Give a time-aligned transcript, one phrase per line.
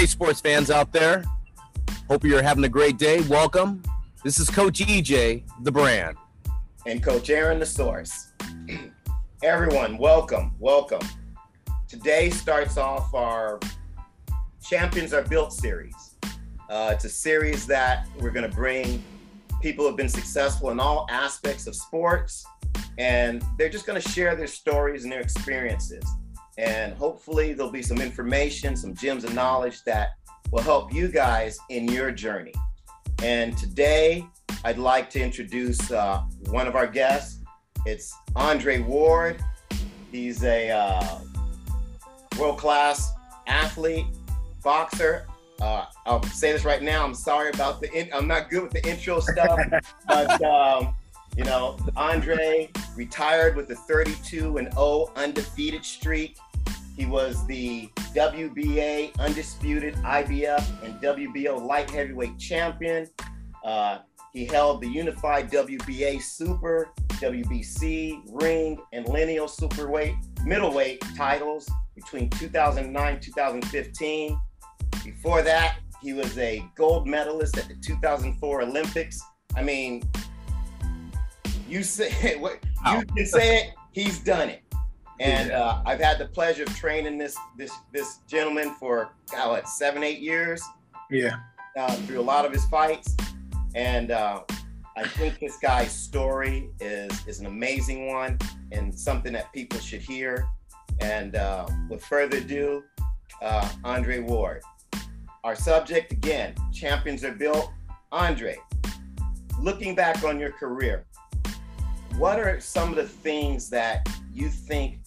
[0.00, 1.26] Hey, sports fans out there.
[2.08, 3.20] Hope you're having a great day.
[3.28, 3.82] Welcome.
[4.24, 6.16] This is Coach EJ, the brand.
[6.86, 8.32] And Coach Aaron, the source.
[9.42, 11.06] Everyone, welcome, welcome.
[11.86, 13.60] Today starts off our
[14.64, 16.14] Champions Are Built series.
[16.70, 19.04] Uh, it's a series that we're going to bring
[19.60, 22.46] people who have been successful in all aspects of sports,
[22.96, 26.06] and they're just going to share their stories and their experiences.
[26.60, 30.10] And hopefully, there'll be some information, some gems of knowledge that
[30.50, 32.52] will help you guys in your journey.
[33.22, 34.26] And today,
[34.62, 37.42] I'd like to introduce uh, one of our guests.
[37.86, 39.42] It's Andre Ward.
[40.12, 41.18] He's a uh,
[42.38, 43.10] world class
[43.46, 44.04] athlete,
[44.62, 45.26] boxer.
[45.62, 47.02] Uh, I'll say this right now.
[47.02, 47.90] I'm sorry about the.
[47.94, 49.58] In- I'm not good with the intro stuff,
[50.06, 50.94] but um,
[51.38, 56.36] you know, Andre retired with a 32 and 0 undefeated streak.
[57.00, 63.06] He was the WBA undisputed IBF and WBO light heavyweight champion.
[63.64, 64.00] Uh,
[64.34, 73.18] he held the unified WBA super, WBC, ring, and lineal superweight, middleweight titles between 2009
[73.18, 74.40] 2015.
[75.02, 79.18] Before that, he was a gold medalist at the 2004 Olympics.
[79.56, 80.02] I mean,
[81.66, 82.58] you say what
[82.92, 84.69] you can say it, he's done it.
[85.20, 89.68] And uh, I've had the pleasure of training this this this gentleman for God, what,
[89.68, 90.62] seven eight years.
[91.10, 91.36] Yeah.
[91.76, 93.16] Uh, through a lot of his fights,
[93.74, 94.42] and uh,
[94.96, 98.38] I think this guy's story is is an amazing one
[98.72, 100.48] and something that people should hear.
[101.00, 102.82] And uh, with further ado,
[103.42, 104.62] uh, Andre Ward.
[105.44, 107.70] Our subject again: champions are built.
[108.10, 108.58] Andre,
[109.60, 111.04] looking back on your career,
[112.16, 114.98] what are some of the things that you think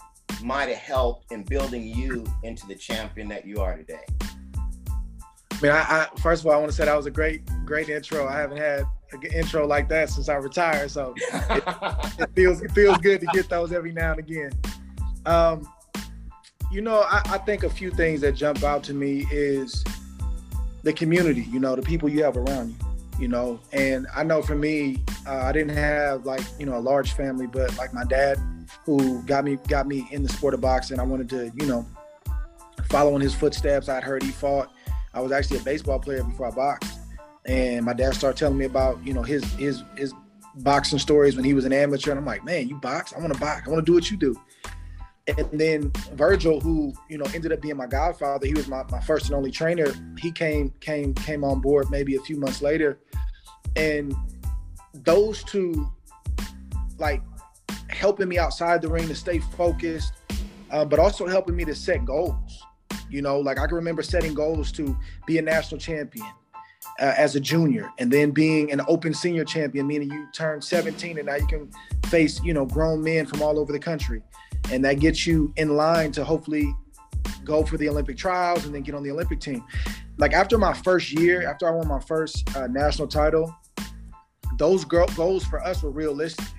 [0.43, 4.05] might have helped in building you into the champion that you are today?
[4.21, 7.41] I mean, I, I first of all, I want to say that was a great,
[7.65, 8.27] great intro.
[8.27, 11.63] I haven't had an intro like that since I retired, so it,
[12.19, 14.51] it feels it feels good to get those every now and again.
[15.25, 15.67] Um,
[16.71, 19.83] you know, I, I think a few things that jump out to me is
[20.81, 21.47] the community.
[21.49, 22.75] You know, the people you have around you.
[23.19, 26.81] You know, and I know for me, uh, I didn't have like you know a
[26.81, 28.37] large family, but like my dad
[28.85, 30.99] who got me got me in the sport of boxing.
[30.99, 31.85] I wanted to, you know,
[32.89, 33.89] follow in his footsteps.
[33.89, 34.71] I'd heard he fought.
[35.13, 36.99] I was actually a baseball player before I boxed,
[37.45, 40.13] and my dad started telling me about, you know, his his his
[40.55, 42.11] boxing stories when he was an amateur.
[42.11, 43.13] And I'm like, man, you box?
[43.13, 43.67] I want to box.
[43.67, 44.35] I want to do what you do.
[45.25, 48.99] And then Virgil, who you know ended up being my godfather, he was my, my
[48.99, 49.87] first and only trainer.
[50.19, 52.99] He came came came on board maybe a few months later,
[53.77, 54.13] and
[54.93, 55.89] those two,
[56.97, 57.21] like
[58.03, 60.11] helping me outside the ring to stay focused,
[60.71, 62.61] uh, but also helping me to set goals.
[63.09, 66.27] You know, like I can remember setting goals to be a national champion
[66.99, 71.17] uh, as a junior, and then being an open senior champion, meaning you turn 17
[71.17, 71.71] and now you can
[72.07, 74.21] face, you know, grown men from all over the country,
[74.69, 76.75] and that gets you in line to hopefully
[77.45, 79.63] go for the Olympic trials and then get on the Olympic team.
[80.17, 83.55] Like after my first year, after I won my first uh, national title,
[84.57, 86.49] those goals for us were realistic.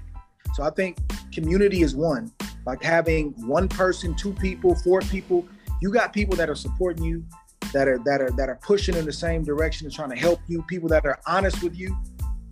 [0.55, 0.99] So I think
[1.33, 2.33] community is one.
[2.65, 5.47] Like having one person, two people, four people.
[5.83, 7.25] You got people that are supporting you,
[7.73, 10.41] that are that are that are pushing in the same direction and trying to help
[10.47, 10.63] you.
[10.63, 11.95] People that are honest with you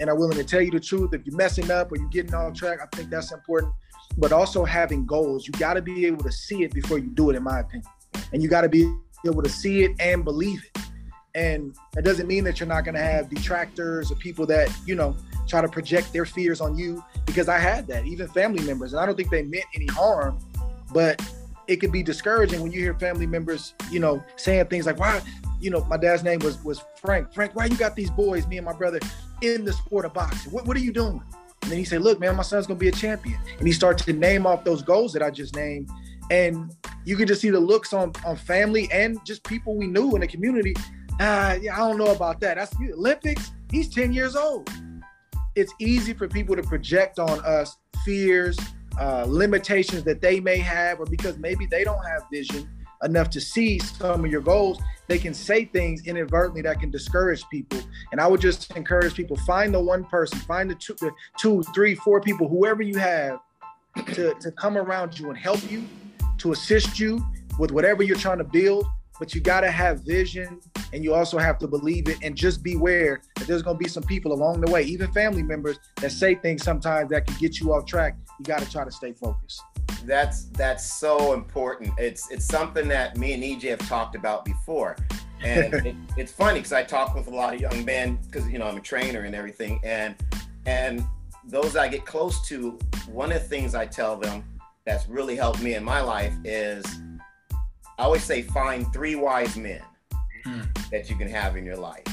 [0.01, 1.15] and are willing to tell you the truth.
[1.15, 3.73] If you're messing up or you're getting off track, I think that's important.
[4.19, 5.47] But also having goals.
[5.47, 7.89] You got to be able to see it before you do it, in my opinion.
[8.33, 8.93] And you got to be
[9.25, 10.83] able to see it and believe it.
[11.35, 14.95] And that doesn't mean that you're not going to have detractors or people that you
[14.95, 15.17] know
[15.49, 18.93] try to project their fears on you because I had that, even family members.
[18.93, 20.39] And I don't think they meant any harm,
[20.93, 21.23] but
[21.69, 25.21] it could be discouraging when you hear family members, you know, saying things like, why,
[25.61, 27.33] you know, my dad's name was was Frank.
[27.33, 29.01] Frank, why you got these boys, me and my brother,
[29.41, 30.53] in the sport of boxing?
[30.53, 31.23] What, what are you doing?
[31.63, 33.39] And then he said, look, man, my son's gonna be a champion.
[33.59, 35.89] And he started to name off those goals that I just named.
[36.31, 36.75] And
[37.05, 40.21] you could just see the looks on on family and just people we knew in
[40.21, 40.75] the community.
[41.25, 42.57] Ah, yeah, I don't know about that.
[42.57, 43.53] That's the Olympics.
[43.71, 44.69] He's 10 years old
[45.55, 48.59] it's easy for people to project on us fears,
[49.01, 52.69] uh, limitations that they may have, or because maybe they don't have vision
[53.05, 57.45] enough to see some of your goals, they can say things inadvertently that can discourage
[57.51, 57.81] people.
[58.13, 61.63] And I would just encourage people find the one person, find the two, the two,
[61.75, 63.41] three, four people, whoever you have,
[64.15, 65.85] to, to come around you and help you,
[66.39, 67.25] to assist you
[67.59, 68.87] with whatever you're trying to build.
[69.19, 70.61] But you got to have vision
[70.93, 73.89] and you also have to believe it and just beware that there's going to be
[73.89, 77.61] some people along the way even family members that say things sometimes that can get
[77.61, 78.17] you off track.
[78.39, 79.63] You got to try to stay focused.
[80.05, 81.93] That's that's so important.
[81.99, 84.97] It's it's something that me and ej have talked about before.
[85.43, 88.59] And it, it's funny because I talk with a lot of young men because you
[88.59, 90.17] know I'm a trainer and everything, and
[90.67, 91.05] and
[91.45, 92.79] those I get close to,
[93.09, 94.45] one of the things I tell them
[94.85, 96.85] that's really helped me in my life is
[97.99, 99.83] I always say find three wise men.
[100.93, 102.05] That you can have in your life.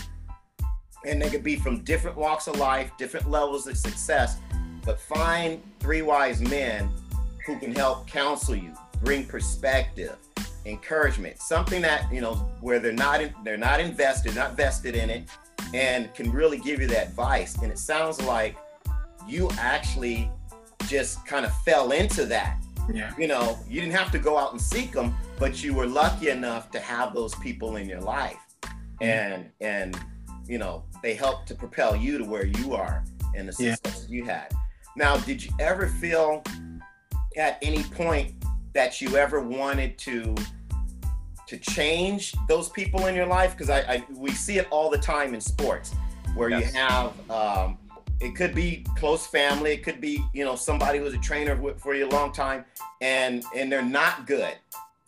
[1.05, 4.37] And they could be from different walks of life, different levels of success,
[4.83, 6.89] but find three wise men
[7.45, 8.73] who can help counsel you,
[9.03, 10.17] bring perspective,
[10.65, 15.09] encouragement, something that, you know, where they're not in, they're not invested, not vested in
[15.09, 15.29] it
[15.73, 17.55] and can really give you that advice.
[17.57, 18.57] And it sounds like
[19.27, 20.29] you actually
[20.87, 22.57] just kind of fell into that.
[22.91, 23.13] Yeah.
[23.17, 26.29] You know, you didn't have to go out and seek them, but you were lucky
[26.29, 28.39] enough to have those people in your life.
[29.01, 29.99] And and
[30.47, 33.03] you know, they helped to propel you to where you are
[33.35, 34.15] and the success yeah.
[34.15, 34.51] you had.
[34.95, 36.43] Now, did you ever feel
[37.37, 38.33] at any point
[38.73, 40.35] that you ever wanted to
[41.47, 43.51] to change those people in your life?
[43.51, 45.93] Because I, I, we see it all the time in sports,
[46.35, 46.73] where yes.
[46.73, 47.77] you have um,
[48.19, 51.55] it could be close family, it could be you know somebody who was a trainer
[51.77, 52.65] for you a long time,
[53.01, 54.55] and and they're not good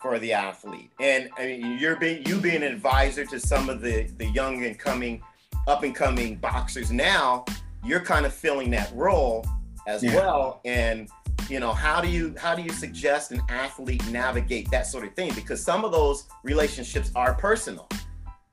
[0.02, 0.90] for the athlete.
[1.00, 4.64] And I mean, you're being you being an advisor to some of the the young
[4.64, 5.22] and coming
[5.68, 7.44] up and coming boxers now.
[7.84, 9.46] You're kind of filling that role
[9.86, 10.14] as yeah.
[10.14, 11.08] well, and
[11.48, 15.14] you know how do you how do you suggest an athlete navigate that sort of
[15.14, 17.88] thing because some of those relationships are personal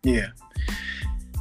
[0.04, 0.28] yeah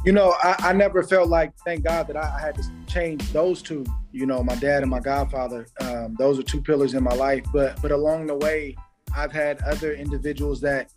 [0.05, 3.31] you know i, I never felt like thank god that I, I, had to change
[3.33, 7.03] those two you know my dad and my godfather um, those are two pillars in
[7.03, 8.75] my life but but along the way
[9.15, 10.91] i've had other individuals that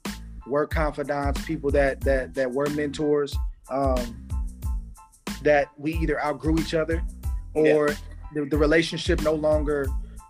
[0.47, 3.37] were confidants people that that that were mentors
[3.71, 4.29] um,
[5.43, 7.03] that we either outgrew each other
[7.55, 7.95] or yeah.
[8.35, 9.87] the, the relationship no longer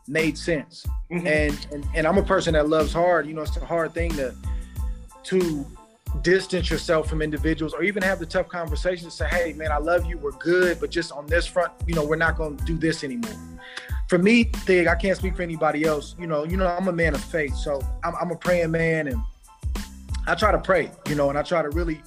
[0.08, 0.84] made sense.
[1.10, 1.26] Mm-hmm.
[1.26, 3.26] And, and and I'm a person that loves hard.
[3.26, 4.34] You know, it's a hard thing to
[5.24, 5.66] to
[6.20, 10.04] distance yourself from individuals or even have the tough conversations say, hey man, I love
[10.04, 13.02] you, we're good, but just on this front, you know, we're not gonna do this
[13.02, 13.32] anymore.
[14.08, 16.14] For me, Thig, I can't speak for anybody else.
[16.18, 17.54] You know, you know, I'm a man of faith.
[17.56, 19.22] So I'm, I'm a praying man and
[20.26, 22.02] I try to pray, you know, and I try to really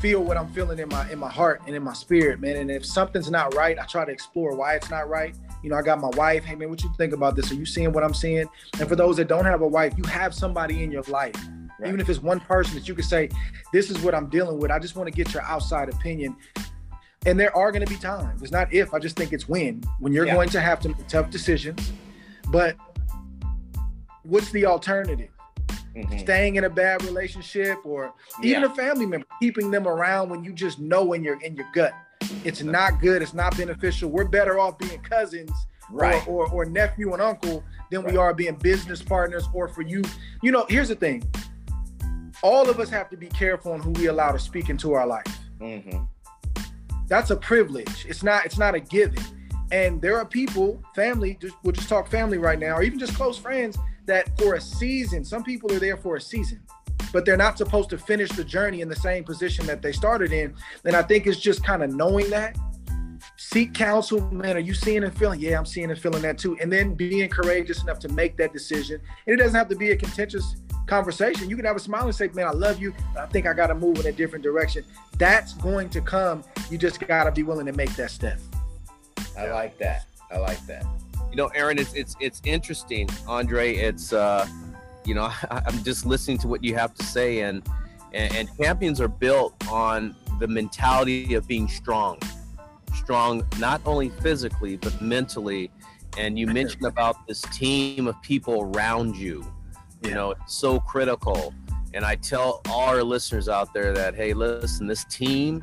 [0.00, 2.56] feel what I'm feeling in my in my heart and in my spirit, man.
[2.56, 5.34] And if something's not right, I try to explore why it's not right.
[5.62, 6.44] You know, I got my wife.
[6.44, 7.50] Hey man, what you think about this?
[7.50, 8.48] Are you seeing what I'm seeing?
[8.78, 11.36] And for those that don't have a wife, you have somebody in your life.
[11.78, 11.88] Right.
[11.88, 13.28] Even if it's one person that you can say,
[13.72, 14.70] this is what I'm dealing with.
[14.70, 16.36] I just want to get your outside opinion.
[17.26, 18.42] And there are going to be times.
[18.42, 19.82] It's not if, I just think it's when.
[19.98, 20.34] When you're yeah.
[20.34, 21.92] going to have to make tough decisions.
[22.48, 22.76] But
[24.22, 25.30] what's the alternative?
[25.94, 26.18] Mm-hmm.
[26.18, 28.12] Staying in a bad relationship or
[28.42, 28.72] even yeah.
[28.72, 31.92] a family member, keeping them around when you just know in your in your gut
[32.44, 33.22] it's not good.
[33.22, 34.10] It's not beneficial.
[34.10, 35.50] We're better off being cousins
[35.90, 36.26] right.
[36.26, 38.12] or, or, or nephew and uncle than right.
[38.12, 40.02] we are being business partners or for you.
[40.42, 41.22] You know, here's the thing.
[42.42, 45.06] All of us have to be careful on who we allow to speak into our
[45.06, 45.26] life.
[45.60, 46.04] Mm-hmm.
[47.08, 48.06] That's a privilege.
[48.08, 48.46] It's not.
[48.46, 49.22] It's not a given.
[49.72, 51.38] And there are people, family.
[51.40, 54.60] Just we'll just talk family right now, or even just close friends that for a
[54.60, 55.24] season.
[55.24, 56.60] Some people are there for a season
[57.12, 60.32] but they're not supposed to finish the journey in the same position that they started
[60.32, 60.54] in.
[60.84, 62.56] And I think it's just kind of knowing that.
[63.38, 64.56] Seek counsel, man.
[64.56, 65.40] Are you seeing and feeling?
[65.40, 66.58] Yeah, I'm seeing and feeling that too.
[66.60, 69.00] And then being courageous enough to make that decision.
[69.26, 71.50] And it doesn't have to be a contentious conversation.
[71.50, 72.94] You can have a smile and say, Man, I love you.
[73.14, 74.84] But I think I got to move in a different direction.
[75.18, 76.44] That's going to come.
[76.70, 78.38] You just got to be willing to make that step.
[79.38, 80.06] I like that.
[80.30, 80.84] I like that.
[81.30, 83.74] You know, Aaron, it's it's it's interesting, Andre.
[83.74, 84.48] It's uh
[85.04, 87.62] you know, I, am just listening to what you have to say, and,
[88.12, 92.18] and and champions are built on the mentality of being strong,
[92.94, 95.70] strong not only physically but mentally.
[96.18, 99.44] And you mentioned about this team of people around you.
[100.02, 101.52] You know, it's so critical.
[101.92, 105.62] And I tell all our listeners out there that, hey, listen, this team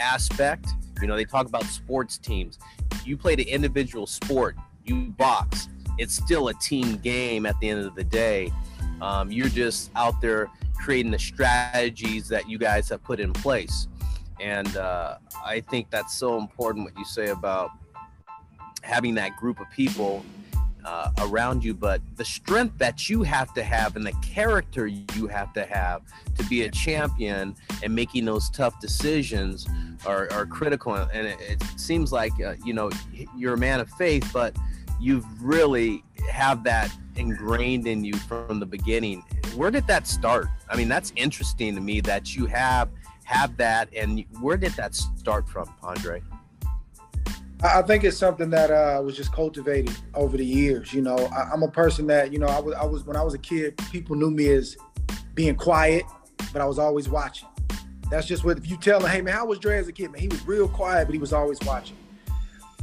[0.00, 0.66] aspect,
[1.00, 2.58] you know, they talk about sports teams.
[3.04, 7.84] You played an individual sport, you box, it's still a team game at the end
[7.86, 8.50] of the day.
[9.00, 13.86] Um, you're just out there creating the strategies that you guys have put in place.
[14.40, 17.70] And uh, I think that's so important what you say about
[18.82, 20.24] having that group of people
[20.84, 25.26] uh, around you, but the strength that you have to have and the character you
[25.26, 26.02] have to have
[26.36, 29.68] to be a champion and making those tough decisions
[30.06, 30.94] are, are critical.
[30.94, 32.90] And it, it seems like, uh, you know,
[33.36, 34.56] you're a man of faith, but
[35.00, 39.24] you've really have that ingrained in you from the beginning.
[39.54, 40.48] Where did that start?
[40.68, 42.88] I mean, that's interesting to me that you have
[43.24, 46.20] have that, and where did that start from, Andre?
[47.62, 50.94] I think it's something that uh, was just cultivated over the years.
[50.94, 53.22] You know, I, am a person that you know I was I was when I
[53.22, 54.78] was a kid, people knew me as
[55.34, 56.04] being quiet,
[56.52, 57.48] but I was always watching.
[58.10, 60.10] That's just what if you tell him, hey man, how was Dre as a kid?
[60.10, 61.96] Man, he was real quiet, but he was always watching.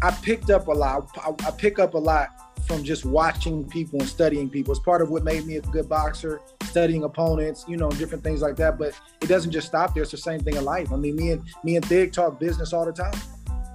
[0.04, 1.10] I picked up a lot.
[1.18, 2.30] I, I pick up a lot
[2.68, 4.74] from just watching people and studying people.
[4.74, 8.42] It's part of what made me a good boxer, studying opponents, you know, different things
[8.42, 8.78] like that.
[8.78, 10.04] But it doesn't just stop there.
[10.04, 10.94] It's the same thing in life.
[10.94, 13.20] I mean, me and me and Thig talk business all the time.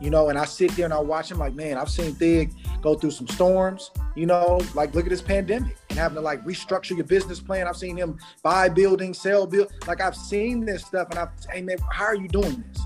[0.02, 2.52] You know, and I sit there and I watch him like, man, I've seen Thig
[2.80, 6.44] go through some storms, you know, like look at this pandemic and having to like
[6.44, 7.68] restructure your business plan.
[7.68, 9.72] I've seen him buy buildings, sell build.
[9.86, 12.82] Like I've seen this stuff and I've, hey man, how are you doing this?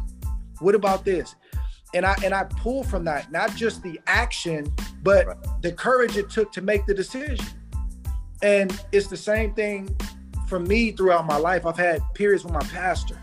[0.61, 1.35] What about this?
[1.94, 5.37] and I and I pull from that not just the action, but right.
[5.62, 7.46] the courage it took to make the decision.
[8.42, 9.96] And it's the same thing
[10.46, 11.64] for me throughout my life.
[11.64, 13.18] I've had periods with my pastor,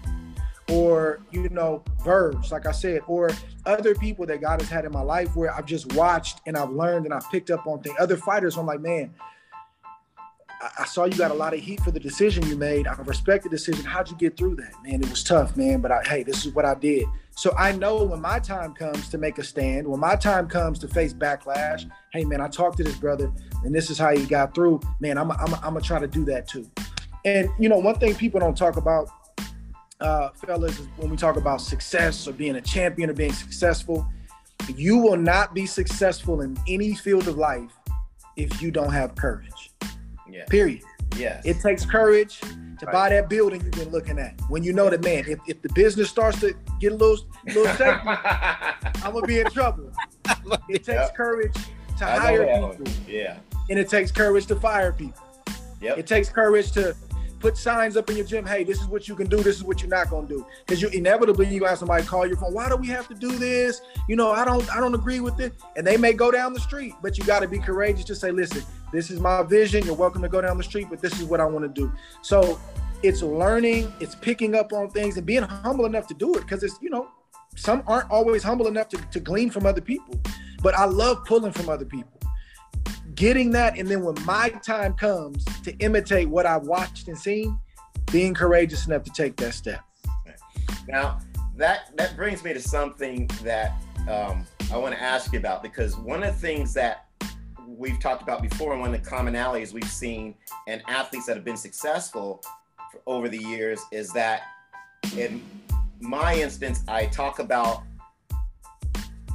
[0.74, 3.30] or you know, Verge, like I said, or
[3.66, 6.72] other people that God has had in my life where I've just watched and I've
[6.72, 7.96] learned and I've picked up on things.
[8.00, 9.14] Other fighters, I'm like, man,
[10.80, 12.88] I saw you got a lot of heat for the decision you made.
[12.88, 13.84] I respect the decision.
[13.84, 15.04] How'd you get through that, man?
[15.04, 15.82] It was tough, man.
[15.82, 17.06] But I, hey, this is what I did.
[17.32, 20.80] So I know when my time comes to make a stand, when my time comes
[20.80, 23.32] to face backlash, hey, man, I talked to this brother,
[23.64, 24.80] and this is how he got through.
[25.00, 26.70] Man, I'm, I'm, I'm gonna try to do that too.
[27.26, 29.10] And you know, one thing people don't talk about,
[30.04, 34.06] uh, fellas, is when we talk about success or being a champion or being successful,
[34.76, 37.72] you will not be successful in any field of life
[38.36, 39.72] if you don't have courage.
[40.30, 40.46] Yeah.
[40.46, 40.84] Period.
[41.18, 41.42] Yeah.
[41.46, 42.92] It takes courage to right.
[42.92, 44.40] buy that building you've been looking at.
[44.50, 47.68] When you know that, man, if, if the business starts to get a little, little
[47.76, 48.02] shaky,
[49.04, 49.92] I'm gonna be in trouble.
[50.68, 51.16] It takes yep.
[51.16, 51.54] courage
[52.00, 52.94] to I hire people.
[53.08, 53.38] Yeah.
[53.70, 55.24] And it takes courage to fire people.
[55.82, 55.98] Yep.
[56.00, 56.96] It takes courage to
[57.44, 58.46] put signs up in your gym.
[58.46, 59.36] Hey, this is what you can do.
[59.36, 60.48] This is what you're not gonna do.
[60.66, 62.54] Because you inevitably you have somebody call your phone.
[62.54, 63.82] Why do we have to do this?
[64.08, 65.52] You know, I don't I don't agree with it.
[65.76, 68.32] And they may go down the street, but you got to be courageous to say,
[68.32, 69.86] listen, this is my vision.
[69.86, 71.92] You're welcome to go down the street, but this is what I want to do.
[72.22, 72.58] So
[73.04, 76.44] it's learning, it's picking up on things and being humble enough to do it.
[76.44, 77.10] Because it's you know,
[77.56, 80.18] some aren't always humble enough to, to glean from other people.
[80.62, 82.23] But I love pulling from other people
[83.16, 87.60] getting that and then when my time comes to imitate what I've watched and seen,
[88.12, 89.82] being courageous enough to take that step.
[90.88, 91.20] Now,
[91.56, 93.74] that that brings me to something that
[94.10, 97.06] um, I want to ask you about because one of the things that
[97.68, 100.36] we've talked about before and one of the commonalities we've seen
[100.68, 102.44] in athletes that have been successful
[103.08, 104.44] over the years is that
[105.18, 105.44] in
[106.00, 107.84] my instance, I talk about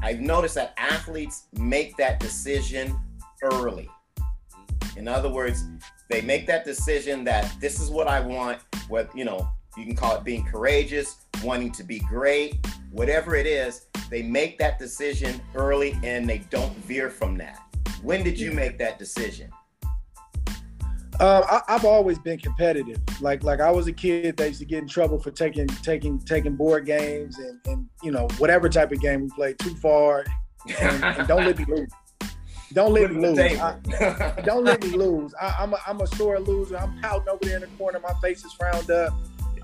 [0.02, 2.98] I've noticed that athletes make that decision
[3.42, 3.88] early.
[4.96, 5.64] In other words,
[6.10, 9.94] they make that decision that this is what I want, what you know, you can
[9.94, 15.40] call it being courageous, wanting to be great, whatever it is, they make that decision
[15.54, 17.60] early and they don't veer from that.
[18.02, 19.50] When did you make that decision?
[21.20, 22.98] Um, I, have always been competitive.
[23.20, 26.20] Like like I was a kid that used to get in trouble for taking taking
[26.20, 30.24] taking board games and, and you know whatever type of game we played too far,
[30.80, 31.90] and, and don't let me lose.
[32.72, 33.38] Don't let me lose.
[33.38, 35.34] I, don't let me lose.
[35.40, 36.76] I, am a, I'm a sore loser.
[36.76, 37.98] I'm pouting over there in the corner.
[38.00, 39.12] My face is frowned up.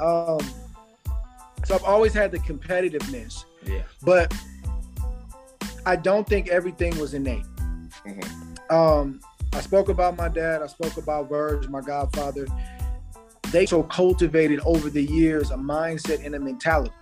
[0.00, 0.40] Um,
[1.64, 3.44] so I've always had the competitiveness.
[3.66, 3.82] Yeah.
[4.02, 4.34] But
[5.86, 7.44] I don't think everything was innate.
[8.06, 8.74] Mm-hmm.
[8.74, 9.20] Um,
[9.52, 10.62] I spoke about my dad.
[10.62, 12.46] I spoke about Verge, my godfather.
[13.52, 16.92] They so cultivated over the years a mindset and a mentality.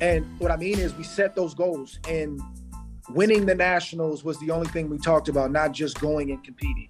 [0.00, 2.40] And what I mean is, we set those goals, and
[3.10, 6.88] winning the nationals was the only thing we talked about, not just going and competing.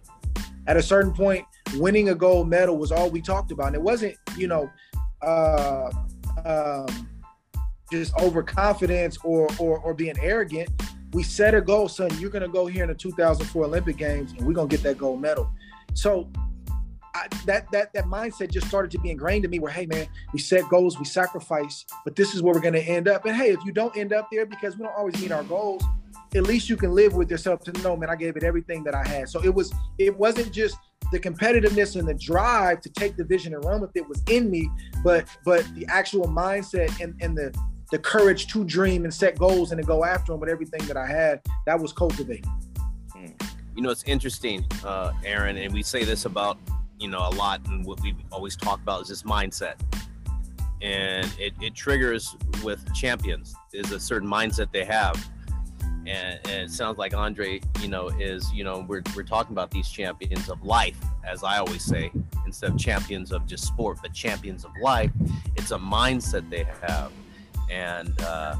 [0.67, 1.45] At a certain point,
[1.77, 3.69] winning a gold medal was all we talked about.
[3.69, 4.71] And it wasn't, you know,
[5.23, 5.91] uh,
[6.45, 7.09] um,
[7.91, 10.71] just overconfidence or, or or being arrogant.
[11.13, 12.11] We set a goal, son.
[12.19, 15.21] You're gonna go here in the 2004 Olympic Games, and we're gonna get that gold
[15.21, 15.51] medal.
[15.95, 16.31] So
[17.15, 19.59] I, that that that mindset just started to be ingrained in me.
[19.59, 23.09] Where hey man, we set goals, we sacrifice, but this is where we're gonna end
[23.09, 23.27] up.
[23.27, 25.85] And hey, if you don't end up there because we don't always meet our goals,
[26.35, 28.95] at least you can live with yourself to know, man, I gave it everything that
[28.95, 29.29] I had.
[29.29, 30.77] So it was, it wasn't just
[31.11, 34.51] the competitiveness and the drive to take the vision and run with it was in
[34.51, 34.69] me,
[35.05, 37.55] but but the actual mindset and, and the
[37.91, 40.97] the courage to dream and set goals and to go after them with everything that
[40.97, 42.47] I had, that was cultivated.
[43.13, 43.27] Hmm.
[43.77, 46.57] You know, it's interesting, uh, Aaron, and we say this about,
[46.99, 49.75] you know, a lot, and what we always talk about is this mindset.
[50.81, 52.35] And it, it triggers
[52.65, 55.29] with champions is a certain mindset they have
[56.07, 59.71] and, and, it sounds like Andre, you know, is you know we're we're talking about
[59.71, 62.11] these champions of life, as I always say,
[62.47, 65.11] instead of champions of just sport, but champions of life.
[65.57, 67.13] It's a mindset they have,
[67.71, 68.57] and uh,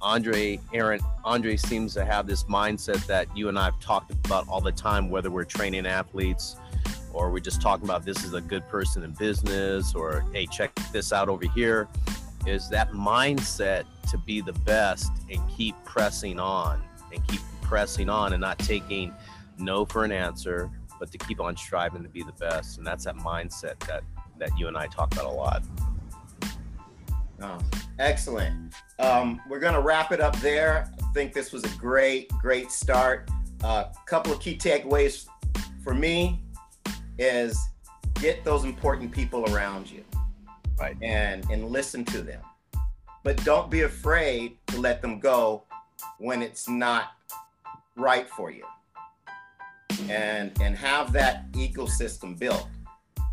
[0.00, 4.48] Andre, Aaron, Andre seems to have this mindset that you and I have talked about
[4.48, 6.56] all the time, whether we're training athletes
[7.16, 10.74] or we're just talking about this is a good person in business, or hey, check
[10.92, 11.88] this out over here.
[12.46, 18.32] Is that mindset to be the best and keep pressing on and keep pressing on
[18.32, 19.12] and not taking
[19.58, 22.78] no for an answer, but to keep on striving to be the best.
[22.78, 24.02] And that's that mindset that
[24.38, 25.62] that you and I talk about a lot.
[27.40, 27.58] Oh,
[27.98, 28.74] excellent.
[28.98, 30.90] Um, we're going to wrap it up there.
[31.02, 33.30] I think this was a great, great start.
[33.62, 35.26] A uh, couple of key takeaways
[35.82, 36.42] for me
[37.18, 37.58] is
[38.14, 40.04] get those important people around you,
[40.78, 40.96] right?
[41.02, 42.40] And and listen to them,
[43.22, 45.62] but don't be afraid to let them go
[46.18, 47.12] when it's not
[47.96, 48.64] right for you,
[50.08, 52.68] and and have that ecosystem built,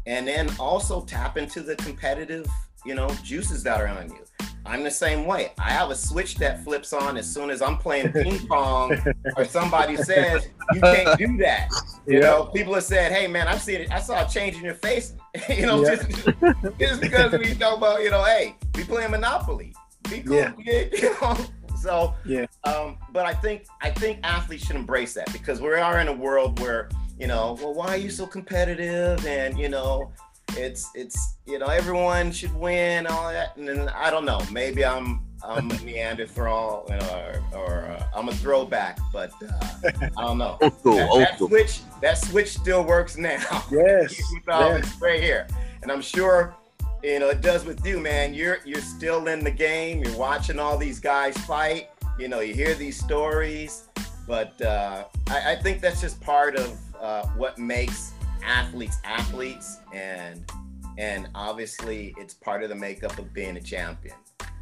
[0.05, 2.47] and then also tap into the competitive
[2.85, 4.19] you know, juices that are on you.
[4.65, 5.51] I'm the same way.
[5.59, 8.97] I have a switch that flips on as soon as I'm playing ping pong
[9.35, 11.69] or somebody says you can't do that.
[12.05, 12.25] You yeah.
[12.25, 13.89] know, people have said, "Hey, man, I've seen it.
[13.89, 15.13] I saw a change in your face."
[15.49, 15.95] you know, yeah.
[15.95, 19.73] just, just because we talk about, you know, hey, we playing Monopoly.
[20.09, 20.53] Be cool, yeah.
[20.91, 21.37] you know.
[21.79, 22.45] So, yeah.
[22.65, 26.13] Um, but I think I think athletes should embrace that because we are in a
[26.13, 29.25] world where you know, well, why are you so competitive?
[29.25, 30.11] And you know,
[30.57, 34.85] it's it's you know everyone should win all that and then i don't know maybe
[34.85, 40.57] i'm i'm a neanderthal or, or uh, i'm a throwback but uh, i don't know.
[40.61, 41.47] Old school, that, old that school.
[41.49, 43.39] switch that switch still works now.
[43.71, 45.01] Yes, yes.
[45.01, 45.47] right here.
[45.81, 46.55] And i'm sure
[47.03, 48.33] you know it does with you man.
[48.33, 50.03] You're you're still in the game.
[50.03, 51.89] You're watching all these guys fight.
[52.19, 53.89] You know you hear these stories.
[54.27, 58.13] But uh, I, I think that's just part of uh, what makes
[58.45, 59.79] athletes athletes.
[59.93, 60.49] And
[60.97, 64.15] and obviously it's part of the makeup of being a champion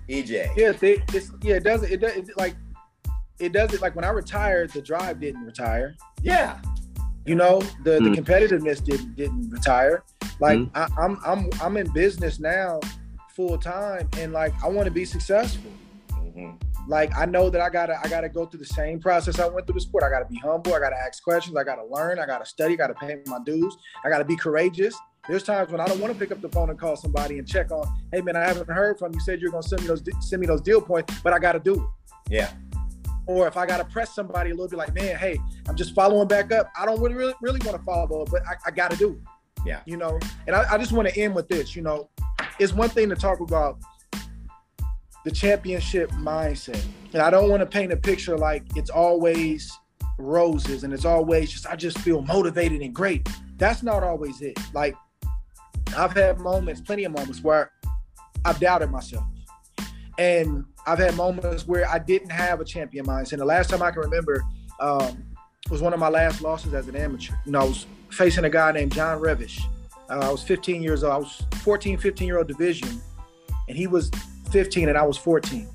[0.10, 1.92] ej yeah they, it's yeah it doesn't.
[1.92, 2.56] it, does it like
[3.40, 6.60] it does it like when i retired the drive didn't retire yeah
[7.26, 8.16] you know the mm.
[8.16, 10.04] the competitiveness didn't didn't retire
[10.40, 10.70] like mm.
[10.76, 12.80] I, i'm i'm i'm in business now
[13.36, 15.72] full time and like i want to be successful
[16.12, 16.52] mm-hmm
[16.88, 19.68] like I know that I gotta I gotta go through the same process I went
[19.68, 20.04] through the sport.
[20.04, 20.74] I gotta be humble.
[20.74, 21.56] I gotta ask questions.
[21.56, 22.20] I gotta learn.
[22.20, 22.74] I gotta study.
[22.74, 23.78] I gotta pay my dues.
[24.04, 24.96] I gotta be courageous.
[25.28, 27.48] There's times when I don't want to pick up the phone and call somebody and
[27.48, 27.88] check on.
[28.12, 29.20] Hey man, I haven't heard from you.
[29.20, 31.76] Said you're gonna send me those send me those deal points, but I gotta do
[31.76, 31.82] it.
[32.30, 32.52] Yeah.
[33.28, 36.28] Or if I gotta press somebody a little bit, like man, hey, I'm just following
[36.28, 36.72] back up.
[36.78, 39.64] I don't really really, really want to follow up, but I, I gotta do it.
[39.64, 39.82] Yeah.
[39.86, 41.76] You know, and I, I just want to end with this.
[41.76, 42.10] You know,
[42.58, 43.78] it's one thing to talk about
[45.24, 46.84] the championship mindset.
[47.14, 49.72] And I don't want to paint a picture like it's always
[50.18, 53.30] roses and it's always just I just feel motivated and great.
[53.58, 54.58] That's not always it.
[54.74, 54.96] Like
[55.98, 57.72] I've had moments, plenty of moments where
[58.46, 59.24] I've doubted myself.
[60.18, 63.34] And I've had moments where I didn't have a champion mindset.
[63.34, 64.44] And the last time I can remember
[64.80, 65.24] um,
[65.70, 67.34] was one of my last losses as an amateur.
[67.46, 69.62] You know, I was facing a guy named John Revish.
[70.10, 71.14] Uh, I was 15 years old.
[71.14, 73.02] I was 14, 15 year old division.
[73.68, 74.12] And he was
[74.52, 75.68] 15 and I was 14.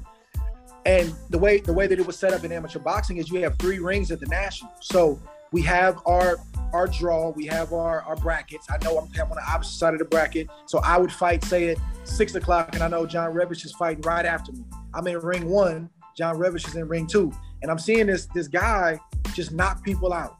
[0.84, 3.42] And the way the way that it was set up in amateur boxing is you
[3.42, 4.70] have three rings at the national.
[4.80, 6.36] So we have our
[6.72, 8.66] our draw, we have our, our brackets.
[8.70, 10.48] I know I'm, I'm on the opposite side of the bracket.
[10.66, 14.02] So I would fight, say at six o'clock, and I know John Revish is fighting
[14.02, 14.64] right after me.
[14.94, 17.32] I'm in ring one, John Revish is in ring two.
[17.62, 19.00] And I'm seeing this this guy
[19.34, 20.36] just knock people out.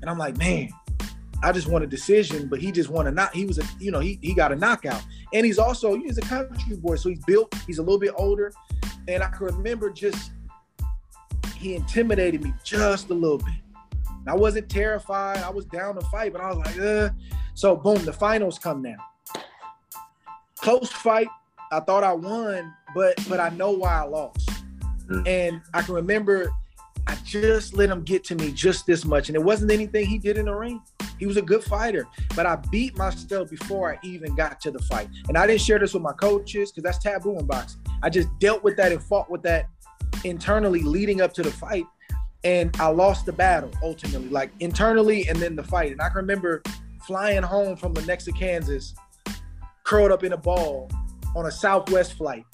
[0.00, 0.70] And I'm like, man,
[1.42, 3.34] I just want a decision, but he just want to not.
[3.34, 6.22] He was a, you know, he he got a knockout and he's also he's a
[6.22, 7.54] country boy, so he's built.
[7.66, 8.52] He's a little bit older,
[9.08, 10.32] and I can remember just
[11.56, 13.54] he intimidated me just a little bit.
[14.26, 15.38] I wasn't terrified.
[15.38, 17.10] I was down to fight, but I was like, uh.
[17.54, 18.96] So boom, the finals come now.
[20.56, 21.28] Close fight.
[21.72, 24.50] I thought I won, but but I know why I lost.
[25.08, 25.26] Mm.
[25.26, 26.50] And I can remember
[27.06, 30.18] I just let him get to me just this much, and it wasn't anything he
[30.18, 30.80] did in the ring.
[31.18, 34.78] He was a good fighter, but I beat myself before I even got to the
[34.80, 35.08] fight.
[35.28, 37.80] And I didn't share this with my coaches because that's taboo in boxing.
[38.02, 39.68] I just dealt with that and fought with that
[40.24, 41.84] internally leading up to the fight.
[42.42, 45.92] And I lost the battle ultimately, like internally and then the fight.
[45.92, 46.62] And I can remember
[47.06, 48.94] flying home from the next to Kansas,
[49.84, 50.90] curled up in a ball
[51.36, 52.44] on a Southwest flight.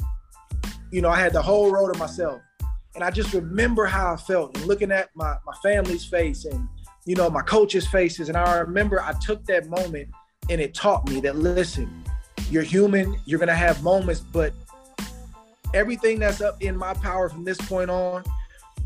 [0.90, 2.40] You know, I had the whole road to myself.
[2.94, 6.66] And I just remember how I felt and looking at my, my family's face and
[7.07, 8.29] you know, my coaches' faces.
[8.29, 10.09] And I remember I took that moment
[10.51, 12.05] and it taught me that listen,
[12.51, 14.53] you're human, you're gonna have moments, but
[15.72, 18.25] everything that's up in my power from this point on,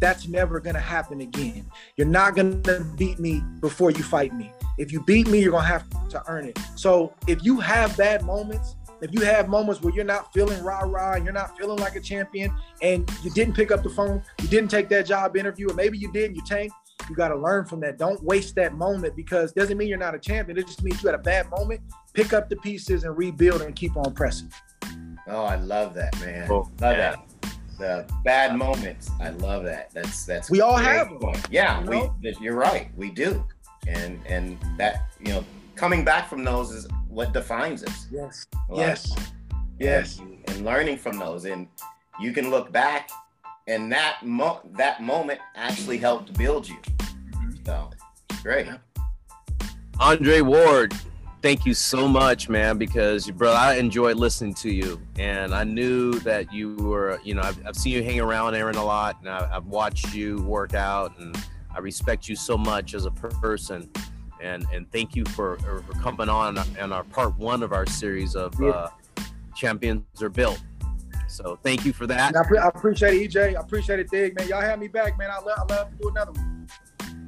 [0.01, 1.71] that's never gonna happen again.
[1.97, 4.53] You're not gonna beat me before you fight me.
[4.79, 6.59] If you beat me, you're gonna have to earn it.
[6.75, 10.81] So if you have bad moments, if you have moments where you're not feeling rah
[10.81, 14.23] rah, and you're not feeling like a champion, and you didn't pick up the phone,
[14.43, 16.75] you didn't take that job interview, or maybe you did and you tanked,
[17.09, 17.99] you got to learn from that.
[17.99, 20.59] Don't waste that moment because doesn't mean you're not a champion.
[20.59, 21.81] It just means you had a bad moment.
[22.13, 24.53] Pick up the pieces and rebuild and keep on pressing.
[25.27, 26.51] Oh, I love that, man.
[26.51, 26.97] Oh, love yeah.
[26.97, 27.30] that.
[27.81, 29.11] The bad moments.
[29.21, 29.91] I love that.
[29.93, 30.51] That's that's.
[30.51, 31.35] We all great have them.
[31.51, 31.97] Yeah, you we.
[31.97, 32.15] know?
[32.41, 32.91] You're right.
[32.97, 33.45] We do,
[33.89, 35.45] and and that you know
[35.77, 38.07] coming back from those is what defines us.
[38.11, 38.47] Yes.
[38.69, 39.17] Like, Yes.
[39.79, 40.19] Yes.
[40.19, 41.67] and, and learning from those and
[42.21, 43.11] you can look back
[43.67, 47.53] and that mo- that moment actually helped build you mm-hmm.
[47.65, 47.91] so
[48.43, 48.67] great
[49.99, 50.95] Andre Ward,
[51.43, 56.13] thank you so much, man, because bro, I enjoyed listening to you, and I knew
[56.21, 59.29] that you were, you know, I've, I've seen you hang around Aaron a lot, and
[59.29, 61.37] I, I've watched you work out, and
[61.75, 63.91] I respect you so much as a person,
[64.41, 68.35] and and thank you for, for coming on on our part one of our series
[68.37, 68.69] of Yeah.
[68.71, 68.91] uh,
[69.55, 70.61] champions are built.
[71.29, 72.37] So thank you for that.
[72.37, 73.57] I, pre- I appreciate it, EJ.
[73.57, 74.49] I appreciate it, Thig, man.
[74.49, 75.31] Y'all have me back, man.
[75.31, 76.67] I love, I love to do another one.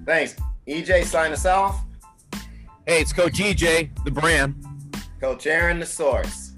[0.05, 0.35] thanks
[0.69, 1.85] ej sign us off
[2.87, 4.55] Hey, it's Coach EJ, the brand.
[5.21, 6.53] coach aaron the source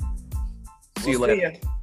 [0.98, 1.50] See you We'll later.
[1.62, 1.73] ya.